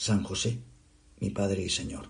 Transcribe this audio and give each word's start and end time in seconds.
San 0.00 0.22
José, 0.22 0.58
mi 1.18 1.28
Padre 1.28 1.60
y 1.60 1.68
Señor. 1.68 2.08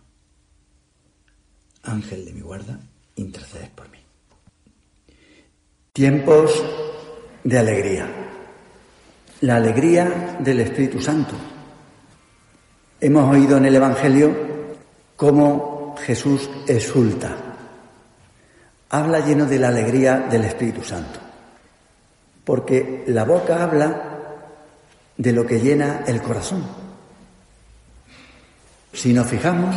Ángel 1.83 2.25
de 2.25 2.33
mi 2.33 2.41
guarda, 2.41 2.79
intercedes 3.17 3.69
por 3.71 3.91
mí. 3.91 3.99
Tiempos 5.93 6.65
de 7.43 7.59
alegría. 7.59 8.09
La 9.41 9.57
alegría 9.57 10.39
del 10.39 10.61
Espíritu 10.61 11.01
Santo. 11.01 11.35
Hemos 13.01 13.29
oído 13.29 13.57
en 13.57 13.67
el 13.67 13.75
Evangelio 13.75 14.37
cómo 15.17 15.97
Jesús 15.99 16.49
exulta. 16.69 17.37
Habla 18.91 19.27
lleno 19.27 19.47
de 19.47 19.59
la 19.59 19.67
alegría 19.67 20.29
del 20.31 20.45
Espíritu 20.45 20.85
Santo. 20.85 21.19
Porque 22.45 23.03
la 23.09 23.25
boca 23.25 23.65
habla 23.65 24.47
de 25.17 25.33
lo 25.33 25.45
que 25.45 25.59
llena 25.59 26.05
el 26.07 26.23
corazón. 26.23 26.90
Si 28.93 29.13
nos 29.13 29.27
fijamos, 29.27 29.75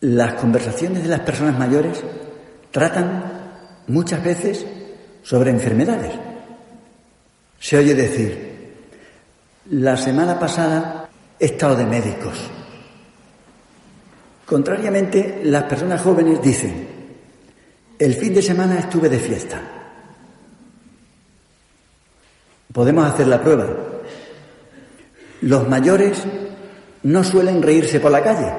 las 0.00 0.34
conversaciones 0.34 1.02
de 1.02 1.08
las 1.08 1.20
personas 1.20 1.58
mayores 1.58 2.02
tratan 2.70 3.24
muchas 3.88 4.22
veces 4.22 4.66
sobre 5.22 5.50
enfermedades. 5.50 6.12
Se 7.58 7.78
oye 7.78 7.94
decir, 7.94 8.74
la 9.70 9.96
semana 9.96 10.38
pasada 10.38 11.08
he 11.38 11.46
estado 11.46 11.76
de 11.76 11.86
médicos. 11.86 12.38
Contrariamente, 14.44 15.40
las 15.44 15.64
personas 15.64 16.00
jóvenes 16.02 16.40
dicen, 16.40 16.86
el 17.98 18.14
fin 18.14 18.34
de 18.34 18.42
semana 18.42 18.78
estuve 18.78 19.08
de 19.08 19.18
fiesta. 19.18 19.60
Podemos 22.72 23.10
hacer 23.10 23.26
la 23.26 23.40
prueba. 23.40 23.66
Los 25.40 25.68
mayores 25.68 26.22
no 27.06 27.22
suelen 27.22 27.62
reírse 27.62 28.00
por 28.00 28.10
la 28.10 28.22
calle. 28.22 28.52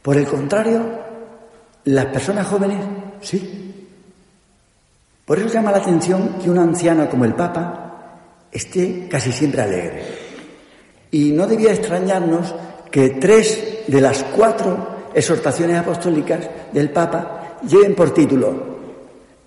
Por 0.00 0.16
el 0.16 0.26
contrario, 0.26 0.82
las 1.84 2.06
personas 2.06 2.46
jóvenes 2.46 2.78
sí. 3.20 3.86
Por 5.26 5.38
eso 5.38 5.48
llama 5.48 5.72
la 5.72 5.78
atención 5.78 6.36
que 6.42 6.48
un 6.48 6.58
anciano 6.58 7.08
como 7.10 7.26
el 7.26 7.34
Papa 7.34 8.48
esté 8.50 9.08
casi 9.10 9.30
siempre 9.30 9.60
alegre. 9.60 10.04
Y 11.10 11.32
no 11.32 11.46
debía 11.46 11.72
extrañarnos 11.72 12.54
que 12.90 13.10
tres 13.10 13.84
de 13.86 14.00
las 14.00 14.24
cuatro 14.34 15.10
exhortaciones 15.14 15.76
apostólicas 15.78 16.48
del 16.72 16.90
Papa 16.90 17.58
lleven 17.68 17.94
por 17.94 18.14
título 18.14 18.72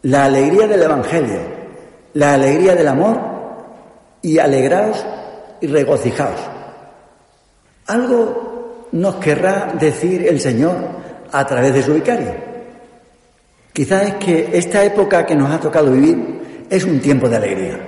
la 0.03 0.25
alegría 0.25 0.67
del 0.67 0.83
Evangelio, 0.83 1.39
la 2.13 2.36
alegría 2.36 2.75
del 2.75 2.88
amor 2.88 3.19
y 4.21 4.38
alegraos 4.38 5.03
y 5.61 5.66
regocijaos. 5.66 6.55
Algo 7.88 8.88
nos 8.94 9.16
querrá 9.16 9.73
decir 9.80 10.25
el 10.28 10.39
Señor 10.39 10.75
a 11.31 11.45
través 11.45 11.73
de 11.73 11.83
su 11.83 11.94
vicario. 11.94 12.33
Quizás 13.73 14.03
es 14.03 14.14
que 14.15 14.49
esta 14.54 14.83
época 14.83 15.26
que 15.26 15.36
nos 15.36 15.52
ha 15.52 15.59
tocado 15.59 15.92
vivir 15.92 16.65
es 16.70 16.83
un 16.86 16.99
tiempo 16.99 17.27
de 17.27 17.36
alegría. 17.36 17.80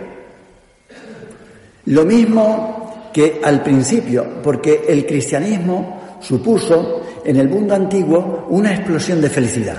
Lo 1.85 2.03
mismo 2.03 3.09
que 3.13 3.39
al 3.43 3.63
principio, 3.63 4.41
porque 4.43 4.83
el 4.87 5.05
cristianismo 5.05 6.17
supuso 6.19 7.03
en 7.23 7.37
el 7.37 7.47
mundo 7.47 7.73
antiguo 7.73 8.47
una 8.49 8.73
explosión 8.73 9.21
de 9.21 9.29
felicidad. 9.29 9.77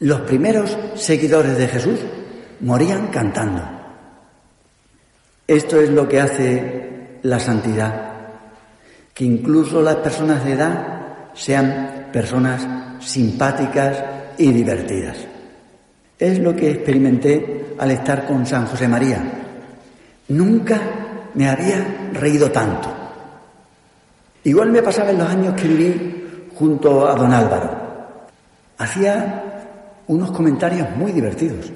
Los 0.00 0.22
primeros 0.22 0.76
seguidores 0.96 1.56
de 1.56 1.68
Jesús 1.68 2.00
morían 2.60 3.06
cantando. 3.08 3.62
Esto 5.46 5.80
es 5.80 5.88
lo 5.90 6.08
que 6.08 6.20
hace 6.20 7.18
la 7.22 7.38
santidad 7.38 8.15
que 9.16 9.24
incluso 9.24 9.80
las 9.80 9.96
personas 9.96 10.44
de 10.44 10.52
edad 10.52 10.86
sean 11.32 12.08
personas 12.12 12.66
simpáticas 13.00 14.04
y 14.36 14.52
divertidas. 14.52 15.16
Es 16.18 16.38
lo 16.38 16.54
que 16.54 16.70
experimenté 16.70 17.74
al 17.78 17.92
estar 17.92 18.26
con 18.26 18.44
San 18.44 18.66
José 18.66 18.86
María. 18.86 19.22
Nunca 20.28 20.78
me 21.32 21.48
había 21.48 22.10
reído 22.12 22.50
tanto. 22.50 22.92
Igual 24.44 24.70
me 24.70 24.82
pasaba 24.82 25.12
en 25.12 25.18
los 25.18 25.30
años 25.30 25.54
que 25.54 25.66
viví 25.66 26.50
junto 26.54 27.08
a 27.08 27.14
don 27.14 27.32
Álvaro. 27.32 27.70
Hacía 28.76 29.44
unos 30.08 30.30
comentarios 30.30 30.94
muy 30.94 31.12
divertidos. 31.12 31.72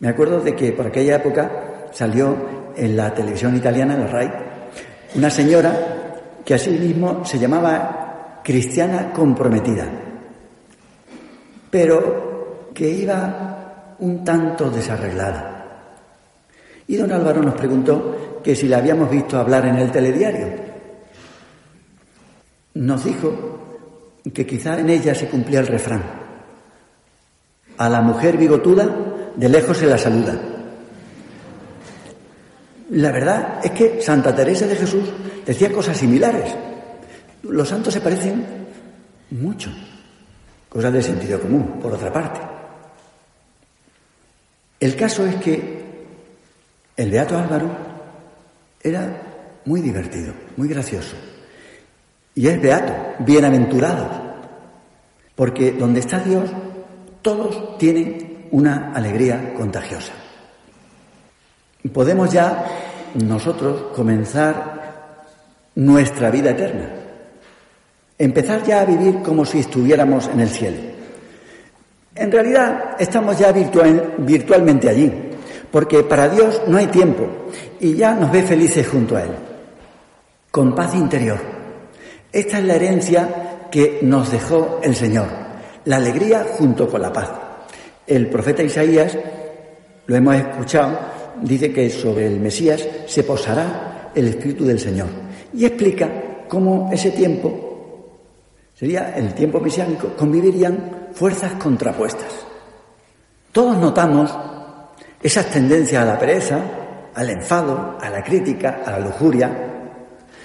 Me 0.00 0.08
acuerdo 0.08 0.40
de 0.40 0.54
que 0.54 0.72
por 0.72 0.88
aquella 0.88 1.16
época 1.16 1.50
salió 1.92 2.36
en 2.76 2.94
la 2.94 3.14
televisión 3.14 3.56
italiana, 3.56 3.96
la 3.96 4.06
RAI, 4.06 4.32
una 5.14 5.30
señora 5.30 6.00
que 6.44 6.54
así 6.54 6.70
mismo 6.70 7.24
se 7.24 7.38
llamaba 7.38 8.40
cristiana 8.42 9.12
comprometida, 9.12 9.86
pero 11.70 12.70
que 12.74 12.88
iba 12.88 13.94
un 14.00 14.24
tanto 14.24 14.70
desarreglada. 14.70 15.52
Y 16.88 16.96
don 16.96 17.12
Álvaro 17.12 17.42
nos 17.42 17.54
preguntó 17.54 18.40
que 18.42 18.56
si 18.56 18.68
la 18.68 18.78
habíamos 18.78 19.10
visto 19.10 19.38
hablar 19.38 19.66
en 19.66 19.76
el 19.76 19.90
telediario. 19.90 20.48
Nos 22.74 23.04
dijo 23.04 23.32
que 24.34 24.46
quizá 24.46 24.78
en 24.78 24.90
ella 24.90 25.14
se 25.14 25.28
cumplía 25.28 25.60
el 25.60 25.66
refrán. 25.66 26.02
A 27.78 27.88
la 27.88 28.00
mujer 28.00 28.36
bigotuda 28.36 28.88
de 29.36 29.48
lejos 29.48 29.76
se 29.78 29.86
la 29.86 29.98
saluda. 29.98 30.38
La 32.90 33.10
verdad 33.10 33.60
es 33.62 33.70
que 33.70 34.00
Santa 34.02 34.34
Teresa 34.34 34.66
de 34.66 34.76
Jesús 34.76 35.04
decía 35.46 35.72
cosas 35.72 35.96
similares. 35.96 36.54
Los 37.42 37.68
santos 37.68 37.94
se 37.94 38.00
parecen 38.00 38.44
mucho. 39.30 39.70
Cosas 40.68 40.92
de 40.92 41.02
sentido 41.02 41.40
común, 41.40 41.78
por 41.80 41.92
otra 41.92 42.12
parte. 42.12 42.40
El 44.80 44.96
caso 44.96 45.26
es 45.26 45.36
que 45.36 45.82
el 46.96 47.10
Beato 47.10 47.38
Álvaro 47.38 47.70
era 48.82 49.22
muy 49.64 49.80
divertido, 49.80 50.34
muy 50.56 50.68
gracioso. 50.68 51.16
Y 52.34 52.48
es 52.48 52.60
beato, 52.60 52.94
bienaventurado. 53.20 54.08
Porque 55.34 55.72
donde 55.72 56.00
está 56.00 56.18
Dios, 56.20 56.50
todos 57.20 57.78
tienen 57.78 58.48
una 58.50 58.92
alegría 58.92 59.54
contagiosa. 59.54 60.12
Podemos 61.92 62.32
ya 62.32 62.66
nosotros 63.14 63.94
comenzar 63.94 64.71
nuestra 65.74 66.30
vida 66.30 66.50
eterna. 66.50 66.90
Empezar 68.18 68.62
ya 68.62 68.82
a 68.82 68.84
vivir 68.84 69.22
como 69.22 69.44
si 69.44 69.60
estuviéramos 69.60 70.28
en 70.28 70.40
el 70.40 70.48
cielo. 70.48 70.76
En 72.14 72.30
realidad 72.30 72.96
estamos 72.98 73.38
ya 73.38 73.52
virtualmente 73.52 74.88
allí, 74.88 75.10
porque 75.70 76.02
para 76.02 76.28
Dios 76.28 76.62
no 76.66 76.76
hay 76.76 76.86
tiempo 76.88 77.26
y 77.80 77.94
ya 77.94 78.14
nos 78.14 78.30
ve 78.30 78.42
felices 78.42 78.86
junto 78.86 79.16
a 79.16 79.22
Él, 79.22 79.30
con 80.50 80.74
paz 80.74 80.94
interior. 80.94 81.38
Esta 82.30 82.58
es 82.58 82.64
la 82.64 82.74
herencia 82.74 83.68
que 83.70 84.00
nos 84.02 84.30
dejó 84.30 84.80
el 84.82 84.94
Señor, 84.94 85.26
la 85.86 85.96
alegría 85.96 86.46
junto 86.58 86.88
con 86.88 87.00
la 87.00 87.12
paz. 87.12 87.30
El 88.06 88.28
profeta 88.28 88.62
Isaías, 88.62 89.16
lo 90.06 90.16
hemos 90.16 90.36
escuchado, 90.36 90.98
dice 91.40 91.72
que 91.72 91.88
sobre 91.88 92.26
el 92.26 92.38
Mesías 92.40 92.86
se 93.06 93.24
posará 93.24 94.10
el 94.14 94.28
Espíritu 94.28 94.66
del 94.66 94.78
Señor. 94.78 95.08
Y 95.54 95.64
explica 95.64 96.10
cómo 96.48 96.90
ese 96.92 97.10
tiempo, 97.10 98.18
sería 98.74 99.14
el 99.16 99.34
tiempo 99.34 99.60
mesiánico, 99.60 100.14
convivirían 100.16 101.08
fuerzas 101.12 101.52
contrapuestas. 101.54 102.46
Todos 103.52 103.76
notamos 103.76 104.34
esas 105.22 105.46
tendencias 105.46 106.02
a 106.02 106.06
la 106.06 106.18
pereza, 106.18 106.60
al 107.14 107.30
enfado, 107.30 107.98
a 108.00 108.08
la 108.08 108.22
crítica, 108.22 108.80
a 108.84 108.92
la 108.92 109.00
lujuria. 109.00 109.50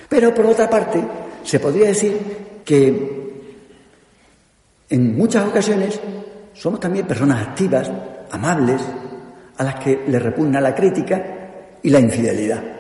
Pero 0.10 0.34
por 0.34 0.46
otra 0.46 0.70
parte, 0.70 1.04
se 1.44 1.60
podría 1.60 1.88
decir 1.88 2.18
que 2.64 3.18
en 4.90 5.18
muchas 5.18 5.46
ocasiones 5.46 6.00
somos 6.54 6.80
también 6.80 7.08
personas 7.08 7.48
activas, 7.48 7.90
amables, 8.32 8.82
a 9.58 9.64
las 9.64 9.76
que 9.76 10.04
le 10.08 10.20
repugna 10.20 10.62
la 10.62 10.76
crítica 10.76 11.24
y 11.82 11.90
la 11.90 12.00
infidelidad. 12.00 12.77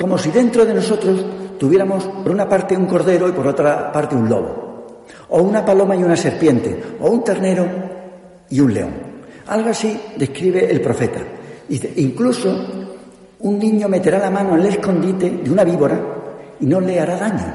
Como 0.00 0.16
si 0.16 0.30
dentro 0.30 0.64
de 0.64 0.72
nosotros 0.72 1.22
tuviéramos 1.58 2.04
por 2.04 2.32
una 2.32 2.48
parte 2.48 2.74
un 2.74 2.86
cordero 2.86 3.28
y 3.28 3.32
por 3.32 3.46
otra 3.46 3.92
parte 3.92 4.14
un 4.16 4.30
lobo, 4.30 5.04
o 5.28 5.42
una 5.42 5.62
paloma 5.62 5.94
y 5.94 6.02
una 6.02 6.16
serpiente, 6.16 6.96
o 7.00 7.10
un 7.10 7.22
ternero 7.22 7.66
y 8.48 8.60
un 8.60 8.72
león. 8.72 8.92
Algo 9.46 9.68
así 9.68 10.00
describe 10.16 10.70
el 10.70 10.80
profeta. 10.80 11.20
Incluso 11.96 12.48
un 13.40 13.58
niño 13.58 13.88
meterá 13.88 14.18
la 14.18 14.30
mano 14.30 14.54
en 14.54 14.62
el 14.62 14.68
escondite 14.68 15.28
de 15.28 15.50
una 15.50 15.64
víbora 15.64 16.00
y 16.58 16.64
no 16.64 16.80
le 16.80 16.98
hará 16.98 17.16
daño. 17.16 17.54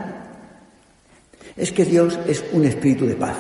Es 1.58 1.72
que 1.72 1.84
Dios 1.84 2.20
es 2.28 2.46
un 2.54 2.64
espíritu 2.66 3.08
de 3.08 3.16
paz. 3.16 3.38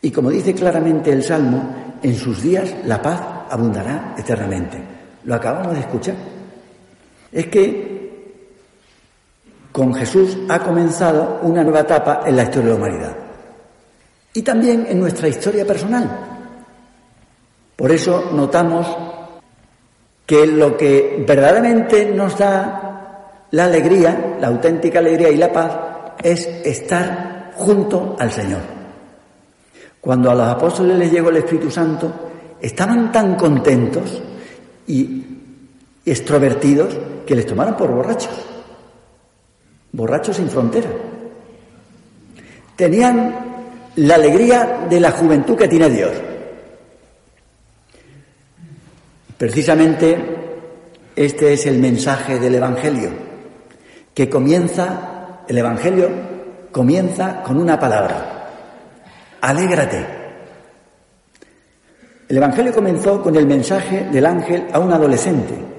Y 0.00 0.10
como 0.10 0.30
dice 0.30 0.52
claramente 0.52 1.12
el 1.12 1.22
Salmo, 1.22 1.62
en 2.02 2.16
sus 2.16 2.42
días 2.42 2.74
la 2.86 3.00
paz 3.00 3.20
abundará 3.50 4.16
eternamente. 4.18 4.82
Lo 5.24 5.36
acabamos 5.36 5.74
de 5.74 5.80
escuchar. 5.80 6.31
Es 7.32 7.46
que 7.46 7.92
con 9.72 9.94
Jesús 9.94 10.36
ha 10.48 10.58
comenzado 10.58 11.40
una 11.42 11.64
nueva 11.64 11.80
etapa 11.80 12.22
en 12.26 12.36
la 12.36 12.42
historia 12.42 12.68
de 12.68 12.70
la 12.70 12.76
humanidad. 12.76 13.16
Y 14.34 14.42
también 14.42 14.86
en 14.88 15.00
nuestra 15.00 15.28
historia 15.28 15.66
personal. 15.66 16.10
Por 17.74 17.90
eso 17.90 18.30
notamos 18.32 18.86
que 20.26 20.46
lo 20.46 20.76
que 20.76 21.24
verdaderamente 21.26 22.06
nos 22.06 22.38
da 22.38 22.82
la 23.50 23.64
alegría, 23.64 24.36
la 24.40 24.48
auténtica 24.48 24.98
alegría 24.98 25.30
y 25.30 25.36
la 25.36 25.52
paz, 25.52 25.72
es 26.22 26.46
estar 26.46 27.52
junto 27.56 28.16
al 28.18 28.30
Señor. 28.30 28.60
Cuando 30.00 30.30
a 30.30 30.34
los 30.34 30.48
apóstoles 30.48 30.98
les 30.98 31.12
llegó 31.12 31.30
el 31.30 31.36
Espíritu 31.36 31.70
Santo, 31.70 32.12
estaban 32.60 33.10
tan 33.10 33.34
contentos 33.36 34.22
y 34.86 35.24
extrovertidos 36.04 36.96
que 37.26 37.36
les 37.36 37.46
tomaron 37.46 37.76
por 37.76 37.90
borrachos, 37.90 38.34
borrachos 39.92 40.36
sin 40.36 40.48
frontera. 40.48 40.90
Tenían 42.76 43.34
la 43.96 44.14
alegría 44.14 44.86
de 44.88 45.00
la 45.00 45.12
juventud 45.12 45.56
que 45.56 45.68
tiene 45.68 45.90
Dios. 45.90 46.12
Precisamente 49.36 50.18
este 51.14 51.52
es 51.52 51.66
el 51.66 51.78
mensaje 51.78 52.38
del 52.38 52.54
Evangelio, 52.54 53.10
que 54.14 54.30
comienza, 54.30 55.42
el 55.46 55.58
Evangelio 55.58 56.08
comienza 56.70 57.42
con 57.42 57.58
una 57.58 57.78
palabra, 57.78 58.48
alégrate. 59.40 60.06
El 62.28 62.36
Evangelio 62.38 62.72
comenzó 62.72 63.22
con 63.22 63.36
el 63.36 63.46
mensaje 63.46 64.08
del 64.10 64.24
ángel 64.24 64.68
a 64.72 64.78
un 64.78 64.90
adolescente. 64.90 65.71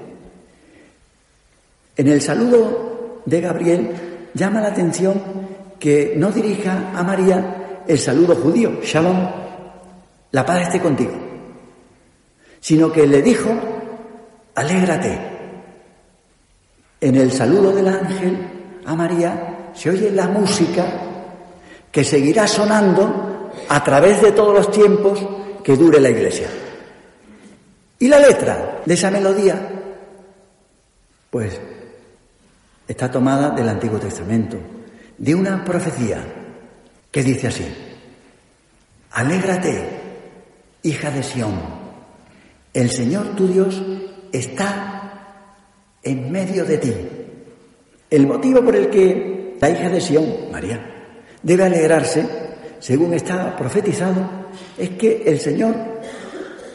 En 1.96 2.08
el 2.08 2.20
saludo 2.20 3.22
de 3.24 3.40
Gabriel 3.40 3.90
llama 4.34 4.60
la 4.60 4.68
atención 4.68 5.20
que 5.78 6.14
no 6.16 6.30
dirija 6.30 6.92
a 6.94 7.02
María 7.02 7.82
el 7.86 7.98
saludo 7.98 8.34
judío, 8.34 8.80
Shalom, 8.82 9.30
la 10.30 10.46
paz 10.46 10.62
esté 10.62 10.80
contigo 10.80 11.24
sino 12.64 12.90
que 12.90 13.06
le 13.06 13.20
dijo, 13.20 13.50
alégrate. 14.54 15.18
En 16.98 17.14
el 17.14 17.30
saludo 17.30 17.72
del 17.72 17.86
ángel 17.86 18.38
a 18.86 18.94
María 18.94 19.70
se 19.74 19.90
oye 19.90 20.10
la 20.10 20.28
música 20.28 20.86
que 21.92 22.02
seguirá 22.02 22.48
sonando 22.48 23.52
a 23.68 23.84
través 23.84 24.22
de 24.22 24.32
todos 24.32 24.54
los 24.54 24.70
tiempos 24.70 25.20
que 25.62 25.76
dure 25.76 26.00
la 26.00 26.08
iglesia. 26.08 26.48
Y 27.98 28.08
la 28.08 28.18
letra 28.18 28.80
de 28.86 28.94
esa 28.94 29.10
melodía, 29.10 29.60
pues, 31.28 31.60
está 32.86 33.10
tomada 33.10 33.50
del 33.50 33.68
Antiguo 33.68 33.98
Testamento, 33.98 34.56
de 35.16 35.34
una 35.34 35.64
profecía 35.64 36.22
que 37.10 37.22
dice 37.22 37.48
así, 37.48 37.66
alégrate, 39.12 39.88
hija 40.82 41.10
de 41.10 41.22
Sión 41.22 41.84
el 42.74 42.90
Señor 42.90 43.36
tu 43.36 43.46
Dios 43.46 43.80
está 44.32 45.38
en 46.02 46.32
medio 46.32 46.64
de 46.64 46.78
ti. 46.78 46.92
El 48.10 48.26
motivo 48.26 48.62
por 48.62 48.74
el 48.74 48.90
que 48.90 49.56
la 49.60 49.70
hija 49.70 49.88
de 49.88 50.00
Sión, 50.00 50.50
María, 50.50 50.84
debe 51.40 51.62
alegrarse, 51.62 52.26
según 52.80 53.14
está 53.14 53.56
profetizado, 53.56 54.28
es 54.76 54.90
que 54.90 55.22
el 55.24 55.38
Señor 55.38 55.74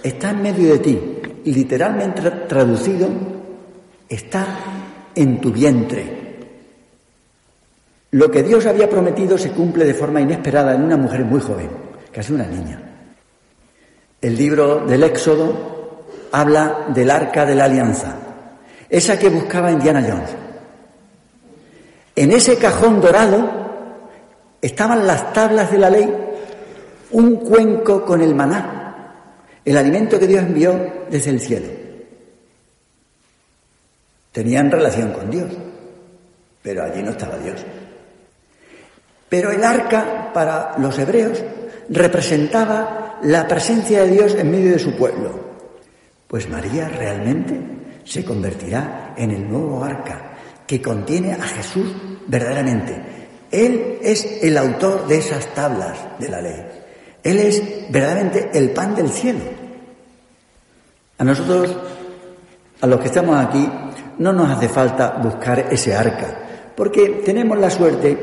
está 0.01 0.29
en 0.31 0.41
medio 0.41 0.71
de 0.71 0.79
ti. 0.79 0.99
Literalmente 1.43 2.21
traducido, 2.47 3.09
está 4.07 4.47
en 5.19 5.41
tu 5.41 5.51
vientre. 5.51 6.17
Lo 8.11 8.31
que 8.31 8.41
Dios 8.41 8.65
había 8.65 8.89
prometido 8.89 9.37
se 9.37 9.51
cumple 9.51 9.83
de 9.83 9.93
forma 9.93 10.21
inesperada 10.21 10.73
en 10.73 10.83
una 10.83 10.95
mujer 10.95 11.25
muy 11.25 11.41
joven, 11.41 11.69
casi 12.11 12.31
una 12.31 12.45
niña. 12.45 12.81
El 14.21 14.37
libro 14.37 14.85
del 14.85 15.03
Éxodo 15.03 16.05
habla 16.31 16.85
del 16.93 17.11
arca 17.11 17.45
de 17.45 17.55
la 17.55 17.65
alianza, 17.65 18.15
esa 18.89 19.19
que 19.19 19.29
buscaba 19.29 19.71
Indiana 19.71 20.05
Jones. 20.07 20.29
En 22.15 22.31
ese 22.31 22.57
cajón 22.57 23.01
dorado 23.01 23.49
estaban 24.61 25.05
las 25.05 25.33
tablas 25.33 25.69
de 25.69 25.77
la 25.77 25.89
ley, 25.89 26.13
un 27.11 27.35
cuenco 27.37 28.05
con 28.05 28.21
el 28.21 28.33
maná, 28.33 29.13
el 29.65 29.77
alimento 29.77 30.17
que 30.17 30.27
Dios 30.27 30.43
envió 30.43 31.05
desde 31.09 31.31
el 31.31 31.41
cielo. 31.41 31.78
Tenían 34.31 34.71
relación 34.71 35.11
con 35.11 35.29
Dios, 35.29 35.51
pero 36.61 36.83
allí 36.83 37.01
no 37.01 37.11
estaba 37.11 37.37
Dios. 37.37 37.65
Pero 39.27 39.51
el 39.51 39.63
arca 39.63 40.31
para 40.33 40.77
los 40.77 40.97
hebreos 40.97 41.43
representaba 41.89 43.19
la 43.23 43.47
presencia 43.47 44.03
de 44.03 44.11
Dios 44.11 44.35
en 44.35 44.51
medio 44.51 44.71
de 44.71 44.79
su 44.79 44.95
pueblo. 44.95 45.49
Pues 46.27 46.49
María 46.49 46.89
realmente 46.89 47.59
se 48.03 48.23
convertirá 48.23 49.13
en 49.17 49.31
el 49.31 49.49
nuevo 49.49 49.83
arca 49.83 50.33
que 50.65 50.81
contiene 50.81 51.33
a 51.33 51.43
Jesús 51.43 51.91
verdaderamente. 52.27 53.01
Él 53.51 53.97
es 54.01 54.43
el 54.43 54.57
autor 54.57 55.07
de 55.07 55.17
esas 55.17 55.53
tablas 55.55 55.97
de 56.19 56.29
la 56.29 56.41
ley. 56.41 56.65
Él 57.23 57.39
es 57.39 57.61
verdaderamente 57.89 58.51
el 58.53 58.71
pan 58.71 58.95
del 58.95 59.09
cielo. 59.09 59.41
A 61.17 61.23
nosotros, 61.23 61.75
a 62.81 62.87
los 62.87 62.99
que 62.99 63.07
estamos 63.07 63.35
aquí, 63.35 63.67
no 64.19 64.33
nos 64.33 64.49
hace 64.49 64.69
falta 64.69 65.19
buscar 65.21 65.67
ese 65.71 65.95
arca, 65.95 66.71
porque 66.75 67.21
tenemos 67.25 67.57
la 67.57 67.69
suerte 67.69 68.17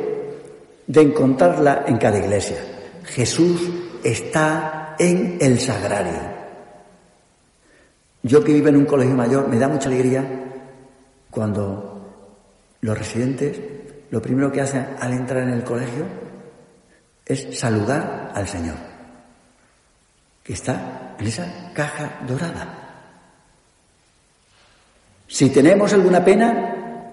de 0.87 1.00
encontrarla 1.00 1.85
en 1.87 1.97
cada 1.97 2.19
iglesia. 2.19 2.59
Jesús 3.05 3.69
está 4.05 4.95
en 4.99 5.38
el 5.41 5.59
sagrario. 5.59 6.37
Yo 8.23 8.43
que 8.43 8.53
vivo 8.53 8.69
en 8.69 8.76
un 8.76 8.87
colegio 8.87 9.15
mayor, 9.15 9.49
me 9.49 9.59
da 9.59 9.69
mucha 9.69 9.88
alegría 9.88 10.25
cuando 11.31 11.97
los 12.81 12.99
residentes 12.99 13.59
lo 14.11 14.23
primero 14.23 14.53
que 14.53 14.61
hacen 14.61 14.87
al 15.00 15.12
entrar 15.12 15.43
en 15.43 15.50
el 15.50 15.65
colegio 15.65 16.05
es 17.25 17.59
saludar 17.59 18.31
al 18.35 18.47
Señor, 18.47 18.76
que 20.45 20.53
está 20.53 21.17
en 21.19 21.26
esa 21.26 21.73
caja 21.75 22.21
dorada. 22.26 22.86
Si 25.26 25.50
tenemos 25.50 25.92
alguna 25.92 26.25
pena, 26.25 27.12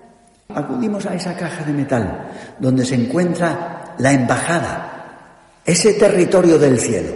acudimos 0.50 1.06
a 1.06 1.16
esa 1.16 1.36
caja 1.36 1.64
de 1.64 1.74
metal 1.74 2.30
donde 2.60 2.86
se 2.86 2.96
encuentra 2.96 3.96
la 3.98 4.12
embajada, 4.12 5.60
ese 5.66 5.94
territorio 5.94 6.58
del 6.58 6.80
cielo. 6.80 7.14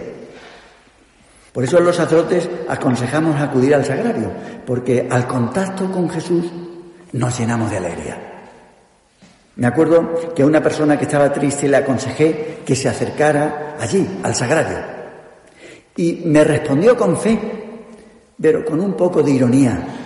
Por 1.52 1.64
eso 1.64 1.80
los 1.80 1.96
sacerdotes 1.96 2.48
aconsejamos 2.68 3.40
acudir 3.40 3.74
al 3.74 3.84
sagrario, 3.84 4.30
porque 4.66 5.08
al 5.10 5.26
contacto 5.26 5.90
con 5.90 6.08
Jesús 6.08 6.46
nos 7.12 7.38
llenamos 7.38 7.70
de 7.70 7.76
alegría. 7.78 8.28
Me 9.56 9.66
acuerdo 9.66 10.32
que 10.36 10.42
a 10.42 10.46
una 10.46 10.62
persona 10.62 10.96
que 10.96 11.04
estaba 11.04 11.32
triste 11.32 11.68
le 11.68 11.78
aconsejé 11.78 12.60
que 12.64 12.76
se 12.76 12.88
acercara 12.88 13.76
allí, 13.80 14.06
al 14.22 14.34
sagrario. 14.34 14.78
Y 15.96 16.22
me 16.26 16.44
respondió 16.44 16.96
con 16.96 17.16
fe, 17.16 17.36
pero 18.40 18.64
con 18.64 18.78
un 18.78 18.92
poco 18.94 19.20
de 19.20 19.32
ironía. 19.32 19.97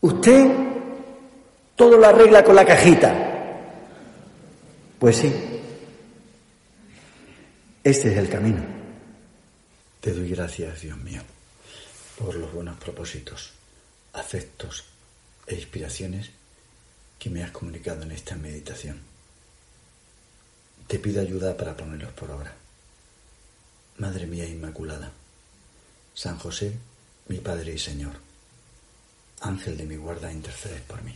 Usted 0.00 0.46
todo 1.76 1.96
lo 1.96 2.06
arregla 2.06 2.44
con 2.44 2.54
la 2.54 2.64
cajita. 2.64 3.26
Pues 4.98 5.16
sí, 5.16 5.32
este 7.82 8.12
es 8.12 8.18
el 8.18 8.28
camino. 8.28 8.62
Te 10.00 10.12
doy 10.12 10.30
gracias, 10.30 10.82
Dios 10.82 10.98
mío, 10.98 11.22
por 12.18 12.34
los 12.34 12.52
buenos 12.52 12.78
propósitos, 12.78 13.52
afectos 14.12 14.84
e 15.46 15.54
inspiraciones 15.54 16.30
que 17.18 17.30
me 17.30 17.42
has 17.42 17.50
comunicado 17.50 18.02
en 18.02 18.12
esta 18.12 18.36
meditación. 18.36 19.00
Te 20.86 20.98
pido 20.98 21.20
ayuda 21.20 21.56
para 21.56 21.76
ponerlos 21.76 22.12
por 22.12 22.30
obra. 22.30 22.54
Madre 23.98 24.26
mía 24.26 24.46
Inmaculada, 24.46 25.10
San 26.14 26.38
José, 26.38 26.72
mi 27.28 27.38
Padre 27.38 27.74
y 27.74 27.78
Señor, 27.78 28.29
Ángel 29.40 29.76
de 29.76 29.86
mi 29.86 29.96
guarda, 29.96 30.30
intercedes 30.30 30.82
por 30.82 31.02
mí. 31.02 31.14